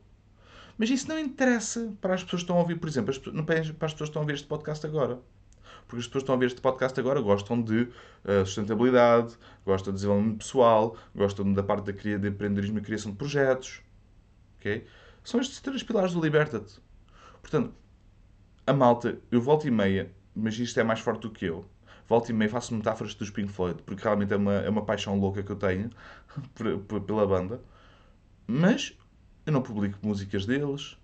Mas 0.81 0.89
isso 0.89 1.07
não 1.11 1.19
interessa 1.19 1.95
para 2.01 2.15
as 2.15 2.25
pessoas 2.25 2.41
que 2.41 2.45
estão 2.45 2.57
a 2.57 2.61
ouvir, 2.61 2.77
por 2.77 2.89
exemplo, 2.89 3.13
para 3.45 3.59
as 3.59 3.69
pessoas 3.69 3.95
que 3.95 4.05
estão 4.05 4.21
a 4.21 4.23
ouvir 4.23 4.33
este 4.33 4.47
podcast 4.47 4.87
agora. 4.87 5.21
Porque 5.87 6.01
as 6.01 6.07
pessoas 6.07 6.13
que 6.13 6.19
estão 6.19 6.35
a 6.37 6.39
ver 6.39 6.47
este 6.47 6.61
podcast 6.63 6.99
agora 6.99 7.21
gostam 7.21 7.61
de 7.61 7.83
uh, 7.83 8.47
sustentabilidade, 8.47 9.37
gostam 9.63 9.93
de 9.93 9.99
desenvolvimento 9.99 10.39
pessoal, 10.39 10.97
gostam 11.15 11.53
da 11.53 11.63
parte 11.63 11.85
da 11.85 11.93
cria, 11.93 12.19
de 12.19 12.29
empreendedorismo 12.29 12.79
e 12.79 12.81
criação 12.81 13.13
de 13.13 13.19
projetos. 13.19 13.83
Okay? 14.59 14.87
São 15.23 15.39
estes 15.39 15.61
três 15.61 15.83
pilares 15.83 16.15
do 16.15 16.21
Liberta-te. 16.23 16.81
Portanto, 17.43 17.75
a 18.67 18.73
malta, 18.73 19.21
eu 19.31 19.43
volto 19.43 19.69
e 19.69 19.71
meia, 19.71 20.11
mas 20.35 20.59
isto 20.59 20.81
é 20.81 20.83
mais 20.83 21.01
forte 21.01 21.21
do 21.21 21.31
que 21.31 21.45
eu. 21.45 21.67
Volto 22.09 22.31
e 22.31 22.33
meio 22.33 22.51
faço 22.51 22.75
metáforas 22.75 23.15
dos 23.15 23.29
Pink 23.29 23.53
Floyd, 23.53 23.83
porque 23.83 24.03
realmente 24.03 24.33
é 24.33 24.37
uma, 24.39 24.55
é 24.55 24.71
uma 24.71 24.83
paixão 24.87 25.21
louca 25.21 25.43
que 25.43 25.53
eu 25.53 25.57
tenho 25.57 25.91
pela 27.07 27.27
banda. 27.27 27.61
Mas 28.47 28.97
eu 29.51 29.53
não 29.53 29.63
publico 29.63 29.99
músicas 30.03 30.47
deles. 30.47 30.97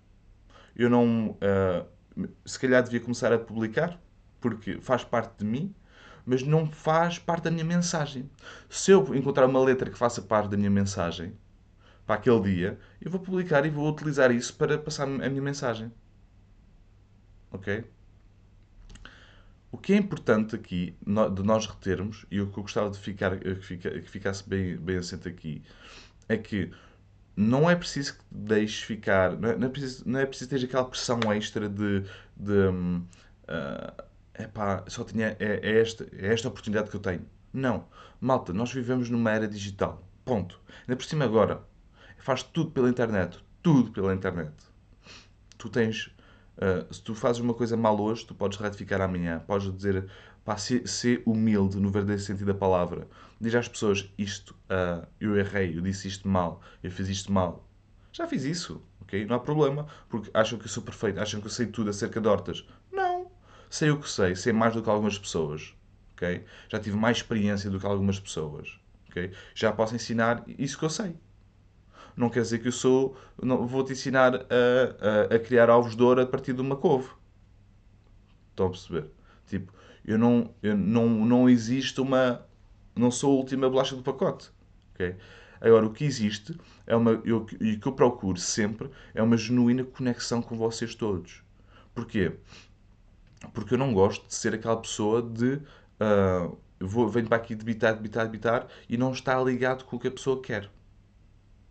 Eu 0.75 0.89
não. 0.89 1.31
Uh, 1.31 2.27
se 2.45 2.59
calhar 2.59 2.81
devia 2.81 2.99
começar 2.99 3.31
a 3.31 3.37
publicar, 3.37 3.99
porque 4.39 4.79
faz 4.79 5.03
parte 5.03 5.37
de 5.37 5.45
mim, 5.45 5.75
mas 6.25 6.41
não 6.41 6.65
faz 6.65 7.19
parte 7.19 7.43
da 7.43 7.51
minha 7.51 7.65
mensagem. 7.65 8.29
Se 8.69 8.91
eu 8.91 9.13
encontrar 9.13 9.45
uma 9.45 9.63
letra 9.63 9.89
que 9.89 9.97
faça 9.97 10.21
parte 10.21 10.49
da 10.49 10.57
minha 10.57 10.69
mensagem 10.69 11.33
para 12.05 12.15
aquele 12.15 12.41
dia, 12.41 12.79
eu 13.01 13.11
vou 13.11 13.19
publicar 13.19 13.65
e 13.65 13.69
vou 13.69 13.89
utilizar 13.89 14.31
isso 14.31 14.55
para 14.55 14.77
passar 14.77 15.03
a 15.03 15.29
minha 15.29 15.41
mensagem. 15.41 15.91
Ok? 17.51 17.85
O 19.71 19.77
que 19.77 19.93
é 19.93 19.97
importante 19.97 20.55
aqui 20.55 20.95
de 21.01 21.43
nós 21.43 21.67
retermos, 21.67 22.25
e 22.31 22.39
o 22.41 22.47
que 22.47 22.57
eu 22.57 22.63
gostava 22.63 22.89
de 22.89 22.97
ficar, 22.97 23.37
que, 23.37 24.01
ficasse 24.09 24.47
bem, 24.47 24.77
bem 24.77 24.97
assente 24.97 25.27
aqui, 25.27 25.61
é 26.29 26.37
que 26.37 26.71
não 27.37 27.69
é 27.69 27.75
preciso 27.75 28.15
que 28.15 28.23
deixes 28.31 28.81
ficar, 28.81 29.37
não 29.37 29.49
é, 29.49 29.55
não 29.55 29.67
é, 29.67 29.69
preciso, 29.69 30.03
não 30.09 30.19
é 30.19 30.25
preciso 30.25 30.49
ter 30.49 30.65
aquela 30.65 30.85
pressão 30.85 31.19
extra 31.31 31.69
de, 31.69 32.03
de 32.35 32.67
uh, 32.67 34.03
epá, 34.39 34.83
só 34.87 35.03
tinha, 35.03 35.37
é, 35.39 35.59
é, 35.61 35.79
esta, 35.79 36.07
é 36.17 36.33
esta 36.33 36.47
oportunidade 36.47 36.89
que 36.89 36.95
eu 36.95 36.99
tenho. 36.99 37.23
Não. 37.53 37.85
Malta, 38.19 38.51
nós 38.51 38.73
vivemos 38.73 39.07
numa 39.11 39.31
era 39.31 39.47
digital. 39.47 40.03
Ponto. 40.25 40.59
Ainda 40.81 40.95
por 40.95 41.05
cima 41.05 41.25
agora, 41.25 41.61
faz 42.17 42.41
tudo 42.41 42.71
pela 42.71 42.89
internet. 42.89 43.37
tudo 43.61 43.91
pela 43.91 44.13
internet. 44.15 44.53
Tu 45.59 45.69
tens. 45.69 46.07
Uh, 46.57 46.91
se 46.91 47.01
tu 47.03 47.13
fazes 47.13 47.39
uma 47.39 47.53
coisa 47.53 47.77
mal 47.77 47.99
hoje, 48.01 48.25
tu 48.25 48.33
podes 48.33 48.57
ratificar 48.57 48.99
amanhã. 48.99 49.43
Podes 49.45 49.71
dizer, 49.75 50.07
pá, 50.43 50.57
ser, 50.57 50.87
ser 50.87 51.21
humilde 51.23 51.77
no 51.77 51.91
verdadeiro 51.91 52.21
sentido 52.21 52.47
da 52.47 52.55
palavra. 52.55 53.07
Diz 53.39 53.53
às 53.55 53.67
pessoas, 53.67 54.11
isto, 54.17 54.55
uh, 54.65 55.07
eu 55.19 55.37
errei, 55.37 55.77
eu 55.77 55.81
disse 55.81 56.07
isto 56.07 56.27
mal, 56.27 56.61
eu 56.83 56.89
fiz 56.91 57.07
isto 57.07 57.31
mal. 57.31 57.67
Já 58.11 58.25
fiz 58.27 58.43
isso, 58.43 58.81
ok? 59.01 59.25
Não 59.25 59.35
há 59.35 59.39
problema, 59.39 59.87
porque 60.09 60.31
acham 60.33 60.57
que 60.57 60.65
eu 60.65 60.69
sou 60.69 60.81
perfeito, 60.81 61.19
acham 61.19 61.39
que 61.39 61.47
eu 61.47 61.51
sei 61.51 61.67
tudo 61.67 61.89
acerca 61.89 62.19
de 62.19 62.27
hortas. 62.27 62.65
Não! 62.91 63.31
Sei 63.69 63.91
o 63.91 63.99
que 63.99 64.09
sei, 64.09 64.35
sei 64.35 64.53
mais 64.53 64.73
do 64.73 64.81
que 64.81 64.89
algumas 64.89 65.19
pessoas, 65.19 65.75
ok? 66.13 66.43
Já 66.69 66.79
tive 66.79 66.97
mais 66.97 67.17
experiência 67.17 67.69
do 67.69 67.79
que 67.79 67.85
algumas 67.85 68.19
pessoas, 68.19 68.79
ok? 69.09 69.31
Já 69.53 69.71
posso 69.71 69.95
ensinar 69.95 70.43
isso 70.47 70.79
que 70.79 70.85
eu 70.85 70.89
sei 70.89 71.15
não 72.17 72.29
quer 72.29 72.41
dizer 72.41 72.57
que 72.57 72.67
eu 72.67 72.71
sou. 72.71 73.15
Vou-te 73.37 73.93
ensinar 73.93 74.35
a, 74.35 75.31
a, 75.31 75.35
a, 75.35 75.39
criar 75.39 75.69
ovos 75.69 75.95
de 75.95 76.01
ouro 76.01 76.21
a 76.21 76.25
partir 76.25 76.53
de 76.53 76.61
uma 76.61 76.75
couve. 76.75 77.09
Estão 78.49 78.65
a 78.65 78.69
perceber? 78.71 79.05
Tipo, 79.45 79.71
eu 80.03 80.17
não, 80.17 80.53
eu 80.63 80.75
não, 80.75 81.07
não 81.07 81.47
existe 81.47 82.01
uma. 82.01 82.43
Não 82.97 83.11
sou 83.11 83.31
a 83.31 83.35
última 83.35 83.69
bolacha 83.69 83.95
do 83.95 84.03
pacote. 84.03 84.49
Okay? 84.93 85.15
Agora, 85.59 85.85
o 85.85 85.91
que 85.91 86.03
existe 86.03 86.55
é 86.85 86.95
uma. 86.95 87.21
Eu, 87.23 87.45
e 87.59 87.73
o 87.73 87.79
que 87.79 87.87
eu 87.87 87.91
procuro 87.91 88.39
sempre 88.39 88.89
é 89.13 89.21
uma 89.21 89.37
genuína 89.37 89.83
conexão 89.83 90.41
com 90.41 90.55
vocês 90.55 90.93
todos. 90.95 91.43
Porquê? 91.93 92.33
Porque 93.53 93.73
eu 93.73 93.77
não 93.77 93.93
gosto 93.93 94.27
de 94.27 94.35
ser 94.35 94.53
aquela 94.53 94.77
pessoa 94.77 95.21
de. 95.21 95.55
Uh, 95.99 96.57
vou, 96.79 97.07
venho 97.07 97.27
para 97.27 97.37
aqui 97.37 97.55
debitar, 97.55 97.95
debitar, 97.95 98.25
debitar 98.25 98.67
e 98.87 98.97
não 98.97 99.11
estar 99.11 99.41
ligado 99.43 99.83
com 99.85 99.95
o 99.95 99.99
que 99.99 100.07
a 100.07 100.11
pessoa 100.11 100.41
quer. 100.41 100.69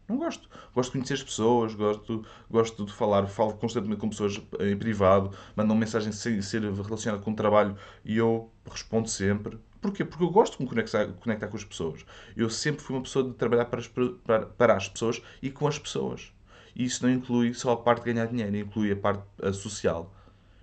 Não 0.09 0.19
gosto. 0.19 0.49
Gosto 0.73 0.91
de 0.91 0.99
conhecer 0.99 1.15
as 1.15 1.23
pessoas, 1.23 1.75
gosto, 1.75 2.25
gosto 2.49 2.85
de 2.87 2.93
falar, 2.93 3.27
falo 3.27 3.55
constantemente 3.55 4.01
com 4.01 4.09
pessoas 4.09 4.41
em 4.61 4.77
privado, 4.77 5.37
mandam 5.57 5.77
mensagem 5.77 6.13
sem 6.13 6.41
ser 6.43 6.63
relacionada 6.63 7.23
com 7.23 7.33
o 7.33 7.37
trabalho 7.37 7.77
e 8.05 8.17
eu 8.17 8.51
respondo 8.71 9.09
sempre. 9.09 9.59
Porquê? 9.81 10.05
Porque 10.05 10.25
eu 10.25 10.31
gosto 10.31 10.59
de 10.59 10.65
me 10.65 10.69
conectar, 10.69 11.07
conectar 11.15 11.49
com 11.49 11.57
as 11.57 11.65
pessoas. 11.65 12.05
Eu 12.37 12.49
sempre 12.51 12.83
fui 12.83 12.97
uma 12.97 13.03
pessoa 13.03 13.29
de 13.29 13.35
trabalhar 13.35 13.67
para 13.67 13.81
as, 13.81 13.89
para, 13.89 14.47
para 14.47 14.77
as 14.77 14.89
pessoas 14.89 15.23
e 15.43 15.51
com 15.51 15.67
as 15.67 15.79
pessoas. 15.79 16.33
E 16.75 16.85
isso 16.85 17.07
não 17.07 17.13
inclui 17.13 17.55
só 17.55 17.73
a 17.73 17.77
parte 17.77 18.05
de 18.05 18.13
ganhar 18.13 18.27
dinheiro, 18.27 18.57
inclui 18.57 18.93
a 18.93 18.97
parte 18.97 19.23
a 19.43 19.53
social. 19.53 20.15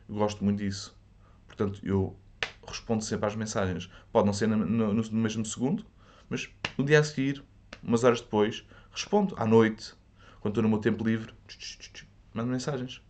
Eu 0.07 0.15
gosto 0.15 0.43
muito 0.43 0.59
disso. 0.59 0.95
Portanto, 1.47 1.79
eu 1.83 2.15
respondo 2.67 3.03
sempre 3.03 3.25
às 3.27 3.35
mensagens. 3.35 3.89
Pode 4.11 4.25
não 4.25 4.33
ser 4.33 4.47
no, 4.47 4.57
no, 4.57 4.93
no 4.93 5.17
mesmo 5.17 5.45
segundo, 5.45 5.85
mas 6.29 6.49
no 6.77 6.85
dia 6.85 6.99
a 6.99 7.03
seguir, 7.03 7.43
umas 7.81 8.03
horas 8.03 8.21
depois, 8.21 8.65
respondo 8.91 9.35
à 9.37 9.45
noite, 9.45 9.93
quando 10.39 10.53
estou 10.53 10.63
no 10.63 10.69
meu 10.69 10.79
tempo 10.79 11.03
livre, 11.03 11.33
mando 12.33 12.49
mensagens. 12.49 13.01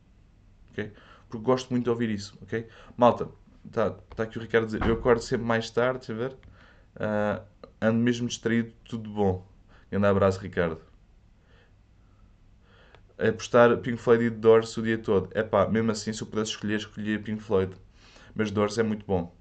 Okay? 0.72 0.91
Porque 1.27 1.43
gosto 1.43 1.72
muito 1.72 1.83
de 1.83 1.89
ouvir 1.89 2.10
isso. 2.10 2.38
Okay? 2.43 2.67
Malta, 2.95 3.27
está 3.65 3.91
tá 3.91 4.24
aqui 4.24 4.38
o 4.38 4.41
Ricardo 4.41 4.63
a 4.63 4.67
dizer, 4.67 4.86
eu 4.86 4.93
acordo 4.93 5.22
sempre 5.22 5.46
mais 5.46 5.70
tarde, 5.70 6.08
deixa 6.08 6.13
ver. 6.13 6.32
Uh, 6.96 7.43
ando 7.82 8.00
mesmo 8.00 8.27
distraído, 8.27 8.72
tudo 8.86 9.10
bom. 9.10 9.46
Grande 9.89 10.08
abraço, 10.08 10.39
Ricardo. 10.39 10.82
Apostar 13.17 13.77
Pink 13.77 13.98
Floyd 13.98 14.25
e 14.25 14.29
Doors 14.29 14.75
o 14.77 14.82
dia 14.82 14.98
todo. 14.98 15.29
É 15.34 15.43
pá, 15.43 15.67
mesmo 15.67 15.91
assim, 15.91 16.12
se 16.12 16.22
eu 16.22 16.27
pudesse 16.27 16.51
escolher, 16.51 16.77
escolhia 16.77 17.20
Pink 17.20 17.41
Floyd. 17.41 17.74
Mas 18.36 18.51
Doors 18.51 18.77
é 18.77 18.84
muito 18.84 19.05
bom. 19.05 19.34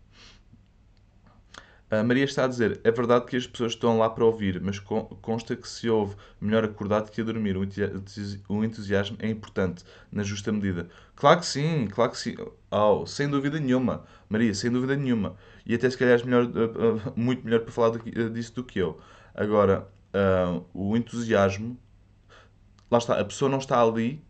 A 1.93 2.03
Maria 2.03 2.25
está 2.25 2.47
a 2.47 2.49
dizer: 2.49 2.81
é 2.85 2.91
verdade 2.91 3.27
que 3.27 3.37
as 3.37 3.47
pessoas 3.47 3.73
estão 3.73 3.99
lá 3.99 4.09
para 4.09 4.25
ouvir, 4.25 4.59
mas 4.63 4.79
consta 4.79 5.55
que 5.55 5.69
se 5.69 5.91
ouve 5.91 6.17
melhor 6.41 6.65
acordado 6.65 7.11
que 7.11 7.21
a 7.21 7.25
dormir. 7.25 7.55
O 8.49 8.65
entusiasmo 8.65 9.19
é 9.21 9.29
importante, 9.29 9.85
na 10.11 10.23
justa 10.23 10.51
medida. 10.51 10.89
Claro 11.15 11.41
que 11.41 11.47
sim, 11.47 11.87
claro 11.89 12.13
que 12.13 12.17
sim. 12.17 12.35
Oh, 12.71 13.05
sem 13.05 13.29
dúvida 13.29 13.61
nenhuma. 13.61 14.07
Maria, 14.27 14.55
sem 14.55 14.71
dúvida 14.71 14.97
nenhuma. 14.97 15.37
E 15.67 15.75
até 15.75 15.91
se 15.91 15.99
calhar 15.99 16.15
és 16.15 16.23
melhor, 16.23 16.45
eh, 16.45 17.09
eh, 17.09 17.13
muito 17.15 17.45
melhor 17.45 17.61
para 17.61 17.71
falar 17.71 18.01
eh, 18.07 18.29
disso 18.31 18.55
do 18.55 18.65
que 18.65 18.79
eu. 18.79 18.99
Agora, 19.35 19.87
uh, 20.15 20.65
o 20.73 20.97
entusiasmo. 20.97 21.79
Lá 22.91 22.97
está, 22.99 23.21
a 23.21 23.25
pessoa 23.25 23.51
não 23.51 23.59
está 23.59 23.83
ali 23.83 24.25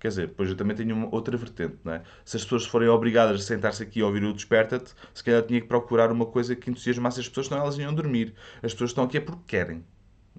Quer 0.00 0.08
dizer, 0.08 0.28
depois 0.28 0.48
eu 0.48 0.56
também 0.56 0.74
tenho 0.74 0.96
uma 0.96 1.14
outra 1.14 1.36
vertente, 1.36 1.76
não 1.84 1.92
é? 1.92 2.02
Se 2.24 2.38
as 2.38 2.42
pessoas 2.42 2.64
forem 2.64 2.88
obrigadas 2.88 3.38
a 3.38 3.44
sentar-se 3.44 3.82
aqui 3.82 4.00
e 4.00 4.02
ouvir 4.02 4.24
o 4.24 4.32
Desperta-te, 4.32 4.94
se 5.12 5.22
calhar 5.22 5.42
tinha 5.42 5.60
que 5.60 5.66
procurar 5.68 6.10
uma 6.10 6.24
coisa 6.24 6.56
que 6.56 6.70
entusiasmasse 6.70 7.20
as 7.20 7.28
pessoas, 7.28 7.48
senão 7.48 7.60
elas 7.60 7.76
iam 7.76 7.94
dormir. 7.94 8.34
As 8.62 8.72
pessoas 8.72 8.90
estão 8.90 9.04
aqui 9.04 9.18
é 9.18 9.20
porque 9.20 9.42
querem. 9.46 9.84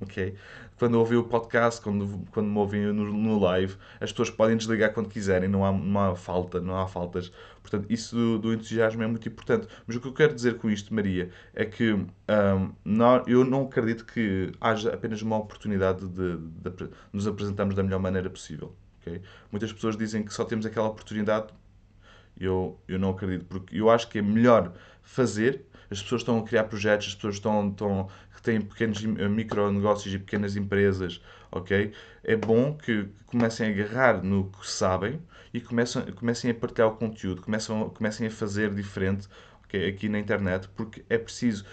Ok? 0.02 0.34
Quando 0.80 0.96
ouvem 0.96 1.16
o 1.16 1.24
podcast, 1.24 1.80
quando, 1.80 2.26
quando 2.32 2.48
me 2.48 2.58
ouvem 2.58 2.88
no, 2.88 3.14
no, 3.14 3.40
live, 3.40 3.76
as 4.00 4.12
pessoas 4.12 4.32
podem 4.32 4.58
desligar 4.58 4.94
quando 4.94 5.08
quiserem, 5.08 5.48
não 5.48 5.64
há, 5.64 5.72
não 5.72 6.00
há 6.00 6.16
falta, 6.16 6.60
não 6.60 6.76
há 6.76 6.88
faltas. 6.88 7.32
Portanto, 7.62 7.86
isso 7.88 8.16
do, 8.16 8.40
do, 8.40 8.54
entusiasmo 8.54 9.04
é 9.04 9.08
muito 9.08 9.28
importante. 9.30 9.68
Mas 9.86 9.96
o 9.96 10.02
que 10.02 10.08
eu 10.08 10.14
quero 10.14 10.34
dizer 10.34 10.58
com 10.58 10.72
isto, 10.72 10.92
Maria, 10.92 11.30
é 11.54 11.66
que 11.66 11.94
um, 11.94 12.08
não, 12.84 13.24
eu 13.28 13.46
não 13.46 13.66
acredito 13.66 14.06
que 14.06 14.52
haja 14.60 14.92
apenas 14.92 15.22
uma 15.22 15.38
oportunidade 15.38 16.08
de, 16.08 16.38
de, 16.38 16.70
de 16.72 16.90
nos 17.14 17.28
apresentarmos 17.28 17.76
da 17.76 17.84
melhor 17.84 18.00
maneira 18.00 18.30
possível. 18.30 18.76
Okay? 19.02 19.22
Muitas 19.52 19.74
pessoas 19.74 19.98
dizem 19.98 20.24
que 20.24 20.34
só 20.34 20.46
temos 20.46 20.66
aquela 20.66 20.88
oportunidade. 20.88 21.48
Eu, 22.40 22.80
eu 22.88 22.98
não 22.98 23.10
acredito, 23.10 23.46
porque 23.46 23.78
eu 23.78 23.90
acho 23.90 24.08
que 24.08 24.20
é 24.20 24.22
melhor 24.22 24.74
fazer. 25.02 25.66
As 25.90 26.02
pessoas 26.02 26.22
estão 26.22 26.40
a 26.40 26.44
criar 26.44 26.64
projetos, 26.66 27.08
as 27.08 27.16
pessoas 27.16 27.36
estão, 27.36 27.70
estão 27.70 28.08
que 28.42 28.42
têm 28.42 28.62
pequenos 28.62 29.04
eh, 29.04 29.30
micronegócios 29.30 30.14
e 30.14 30.18
pequenas 30.18 30.56
empresas, 30.56 31.22
ok? 31.52 31.94
É 32.24 32.36
bom 32.36 32.76
que 32.76 33.08
comecem 33.28 33.68
a 33.68 33.70
agarrar 33.72 34.24
no 34.24 34.50
que 34.50 34.68
sabem 34.68 35.22
e 35.54 35.62
comecem, 35.62 36.02
comecem 36.14 36.50
a 36.50 36.54
partilhar 36.54 36.90
o 36.90 36.96
conteúdo, 36.96 37.42
comecem, 37.42 37.90
comecem 37.90 38.28
a 38.28 38.32
fazer 38.32 38.74
diferente 38.74 39.28
okay, 39.66 39.88
aqui 39.88 40.10
na 40.10 40.20
internet, 40.20 40.68
porque 40.76 41.06
é 41.10 41.18
preciso, 41.18 41.66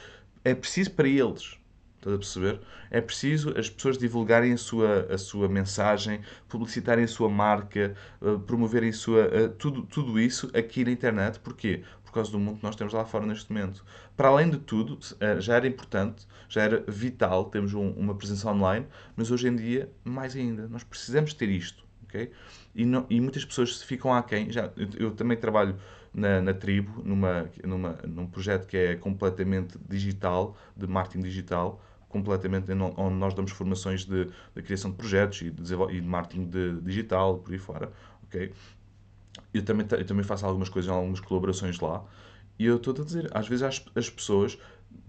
é 0.44 0.54
preciso 0.54 0.90
para 0.90 1.08
eles. 1.08 1.56
Estás 1.98 2.14
a 2.14 2.18
perceber? 2.18 2.60
É 2.92 3.00
preciso 3.00 3.58
as 3.58 3.68
pessoas 3.68 3.98
divulgarem 3.98 4.52
a 4.52 4.56
sua, 4.56 5.08
a 5.10 5.18
sua 5.18 5.48
mensagem, 5.48 6.20
publicitarem 6.48 7.04
a 7.04 7.08
sua 7.08 7.28
marca, 7.28 7.94
uh, 8.20 8.38
promoverem 8.38 8.90
a 8.90 8.92
sua, 8.92 9.26
uh, 9.26 9.48
tudo, 9.58 9.82
tudo 9.82 10.18
isso 10.20 10.48
aqui 10.54 10.84
na 10.84 10.92
internet. 10.92 11.40
Porquê? 11.40 11.82
Por 12.04 12.12
causa 12.12 12.30
do 12.30 12.38
mundo 12.38 12.58
que 12.58 12.64
nós 12.64 12.76
temos 12.76 12.92
lá 12.92 13.04
fora 13.04 13.26
neste 13.26 13.52
momento. 13.52 13.84
Para 14.16 14.28
além 14.28 14.48
de 14.48 14.58
tudo, 14.58 14.94
uh, 14.94 15.40
já 15.40 15.56
era 15.56 15.66
importante, 15.66 16.24
já 16.48 16.62
era 16.62 16.84
vital 16.86 17.46
termos 17.46 17.74
um, 17.74 17.90
uma 17.90 18.14
presença 18.14 18.48
online, 18.48 18.86
mas 19.16 19.32
hoje 19.32 19.48
em 19.48 19.56
dia, 19.56 19.90
mais 20.04 20.36
ainda, 20.36 20.68
nós 20.68 20.84
precisamos 20.84 21.34
ter 21.34 21.48
isto. 21.48 21.87
Okay? 22.08 22.32
E, 22.74 22.84
não, 22.84 23.06
e 23.10 23.20
muitas 23.20 23.44
pessoas 23.44 23.82
ficam 23.82 24.12
aquém. 24.12 24.50
Já, 24.50 24.70
eu, 24.76 24.88
eu 24.98 25.10
também 25.12 25.36
trabalho 25.36 25.76
na, 26.12 26.40
na 26.40 26.54
tribo, 26.54 27.02
numa, 27.04 27.48
numa, 27.64 27.98
num 28.06 28.26
projeto 28.26 28.66
que 28.66 28.76
é 28.76 28.96
completamente 28.96 29.78
digital, 29.88 30.56
de 30.76 30.86
marketing 30.86 31.22
digital, 31.22 31.80
completamente 32.08 32.72
onde 32.72 33.14
nós 33.14 33.34
damos 33.34 33.50
formações 33.52 34.04
de, 34.04 34.24
de 34.54 34.62
criação 34.62 34.90
de 34.90 34.96
projetos 34.96 35.42
e 35.42 35.50
de, 35.50 35.74
e 35.74 36.00
de 36.00 36.06
marketing 36.06 36.46
de, 36.46 36.80
digital, 36.80 37.38
por 37.38 37.52
aí 37.52 37.58
fora. 37.58 37.92
Okay? 38.24 38.52
Eu, 39.52 39.62
também, 39.62 39.86
eu 39.90 40.06
também 40.06 40.24
faço 40.24 40.46
algumas 40.46 40.68
coisas, 40.68 40.90
algumas 40.90 41.20
colaborações 41.20 41.78
lá. 41.78 42.02
E 42.58 42.64
eu 42.64 42.76
estou 42.76 42.94
a 42.98 43.04
dizer, 43.04 43.30
às 43.32 43.46
vezes 43.46 43.62
as, 43.62 43.84
as 43.94 44.10
pessoas 44.10 44.58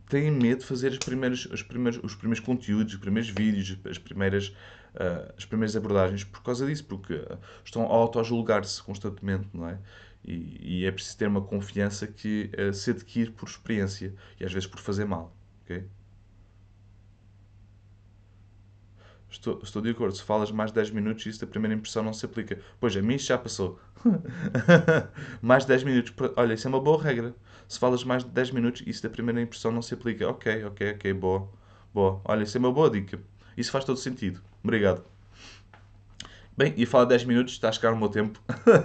têm 0.09 0.31
medo 0.31 0.59
de 0.59 0.65
fazer 0.65 0.89
as 0.89 0.97
primeiras, 0.97 1.47
as 1.51 1.61
primeiras, 1.61 2.03
os 2.03 2.15
primeiros 2.15 2.43
conteúdos, 2.43 2.93
os 2.93 2.99
primeiros 2.99 3.29
vídeos, 3.29 3.77
as 3.87 3.97
primeiras, 3.97 4.47
uh, 4.95 5.33
as 5.37 5.45
primeiras 5.45 5.75
abordagens 5.75 6.23
por 6.23 6.41
causa 6.43 6.65
disso, 6.65 6.83
porque 6.85 7.23
estão 7.63 7.83
a 7.83 7.85
auto-julgar-se 7.85 8.81
constantemente, 8.83 9.47
não 9.53 9.69
é? 9.69 9.79
E, 10.25 10.81
e, 10.81 10.85
é 10.85 10.91
preciso 10.91 11.17
ter 11.17 11.27
uma 11.27 11.41
confiança 11.41 12.05
que 12.07 12.51
uh, 12.57 12.73
se 12.73 12.91
adquire 12.91 13.31
por 13.31 13.47
experiência 13.47 14.13
e 14.39 14.45
às 14.45 14.51
vezes 14.51 14.67
por 14.67 14.79
fazer 14.79 15.05
mal, 15.05 15.33
ok? 15.63 15.85
Estou, 19.29 19.59
estou 19.63 19.81
de 19.81 19.91
acordo. 19.91 20.15
Se 20.15 20.23
falas 20.23 20.51
mais 20.51 20.71
de 20.71 20.75
10 20.75 20.89
minutos, 20.91 21.25
isso 21.27 21.39
da 21.39 21.47
primeira 21.47 21.75
impressão 21.75 22.03
não 22.03 22.13
se 22.13 22.25
aplica. 22.25 22.59
Pois, 22.79 22.97
a 22.97 23.01
mim 23.01 23.17
já 23.17 23.37
passou. 23.37 23.79
mais 25.41 25.63
de 25.63 25.67
10 25.69 25.83
minutos. 25.83 26.13
Olha, 26.35 26.53
isso 26.55 26.67
é 26.67 26.69
uma 26.69 26.81
boa 26.81 27.01
regra. 27.01 27.35
Se 27.69 27.77
falas 27.77 28.03
mais 28.03 28.23
de 28.23 28.31
10 28.31 28.49
minutos, 28.49 28.83
isso 28.87 29.03
da 29.03 29.09
primeira 29.11 29.39
impressão 29.39 29.71
não 29.71 29.83
se 29.83 29.93
aplica. 29.93 30.27
Ok, 30.27 30.65
ok, 30.65 30.93
ok, 30.93 31.13
boa. 31.13 31.47
Boa. 31.93 32.19
Olha, 32.25 32.41
isso 32.41 32.57
é 32.57 32.59
uma 32.59 32.71
boa 32.71 32.89
dica. 32.89 33.19
Isso 33.55 33.71
faz 33.71 33.85
todo 33.85 33.99
sentido. 33.99 34.41
Obrigado. 34.63 35.03
Bem, 36.57 36.73
e 36.75 36.85
falar 36.87 37.05
10 37.05 37.25
minutos, 37.25 37.53
está 37.53 37.69
a 37.69 37.71
chegar 37.71 37.93
o 37.93 37.95
meu 37.95 38.09
tempo. 38.09 38.41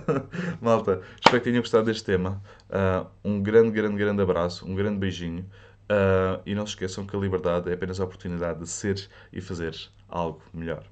Malta, 0.61 1.01
espero 1.15 1.39
que 1.39 1.45
tenham 1.45 1.63
gostado 1.63 1.87
deste 1.87 2.05
tema. 2.05 2.43
Uh, 2.69 3.09
um 3.25 3.43
grande, 3.43 3.71
grande, 3.71 3.97
grande 3.97 4.23
abraço, 4.23 4.67
um 4.67 4.75
grande 4.75 4.99
beijinho. 4.99 5.51
Uh, 5.85 6.41
e 6.45 6.55
não 6.55 6.67
se 6.67 6.73
esqueçam 6.73 7.07
que 7.07 7.17
a 7.17 7.19
liberdade 7.19 7.71
é 7.71 7.73
apenas 7.73 7.99
a 8.01 8.05
oportunidade 8.05 8.61
de 8.61 8.69
seres 8.69 9.09
e 9.33 9.41
fazeres 9.41 9.91
algo 10.09 10.43
melhor. 10.53 10.85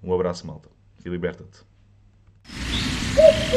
Um 0.00 0.14
abraço, 0.14 0.46
malta, 0.46 0.68
e 1.04 1.08
liberta-te. 1.08 2.85
Thank 3.16 3.52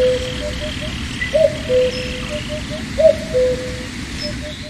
you. 4.63 4.69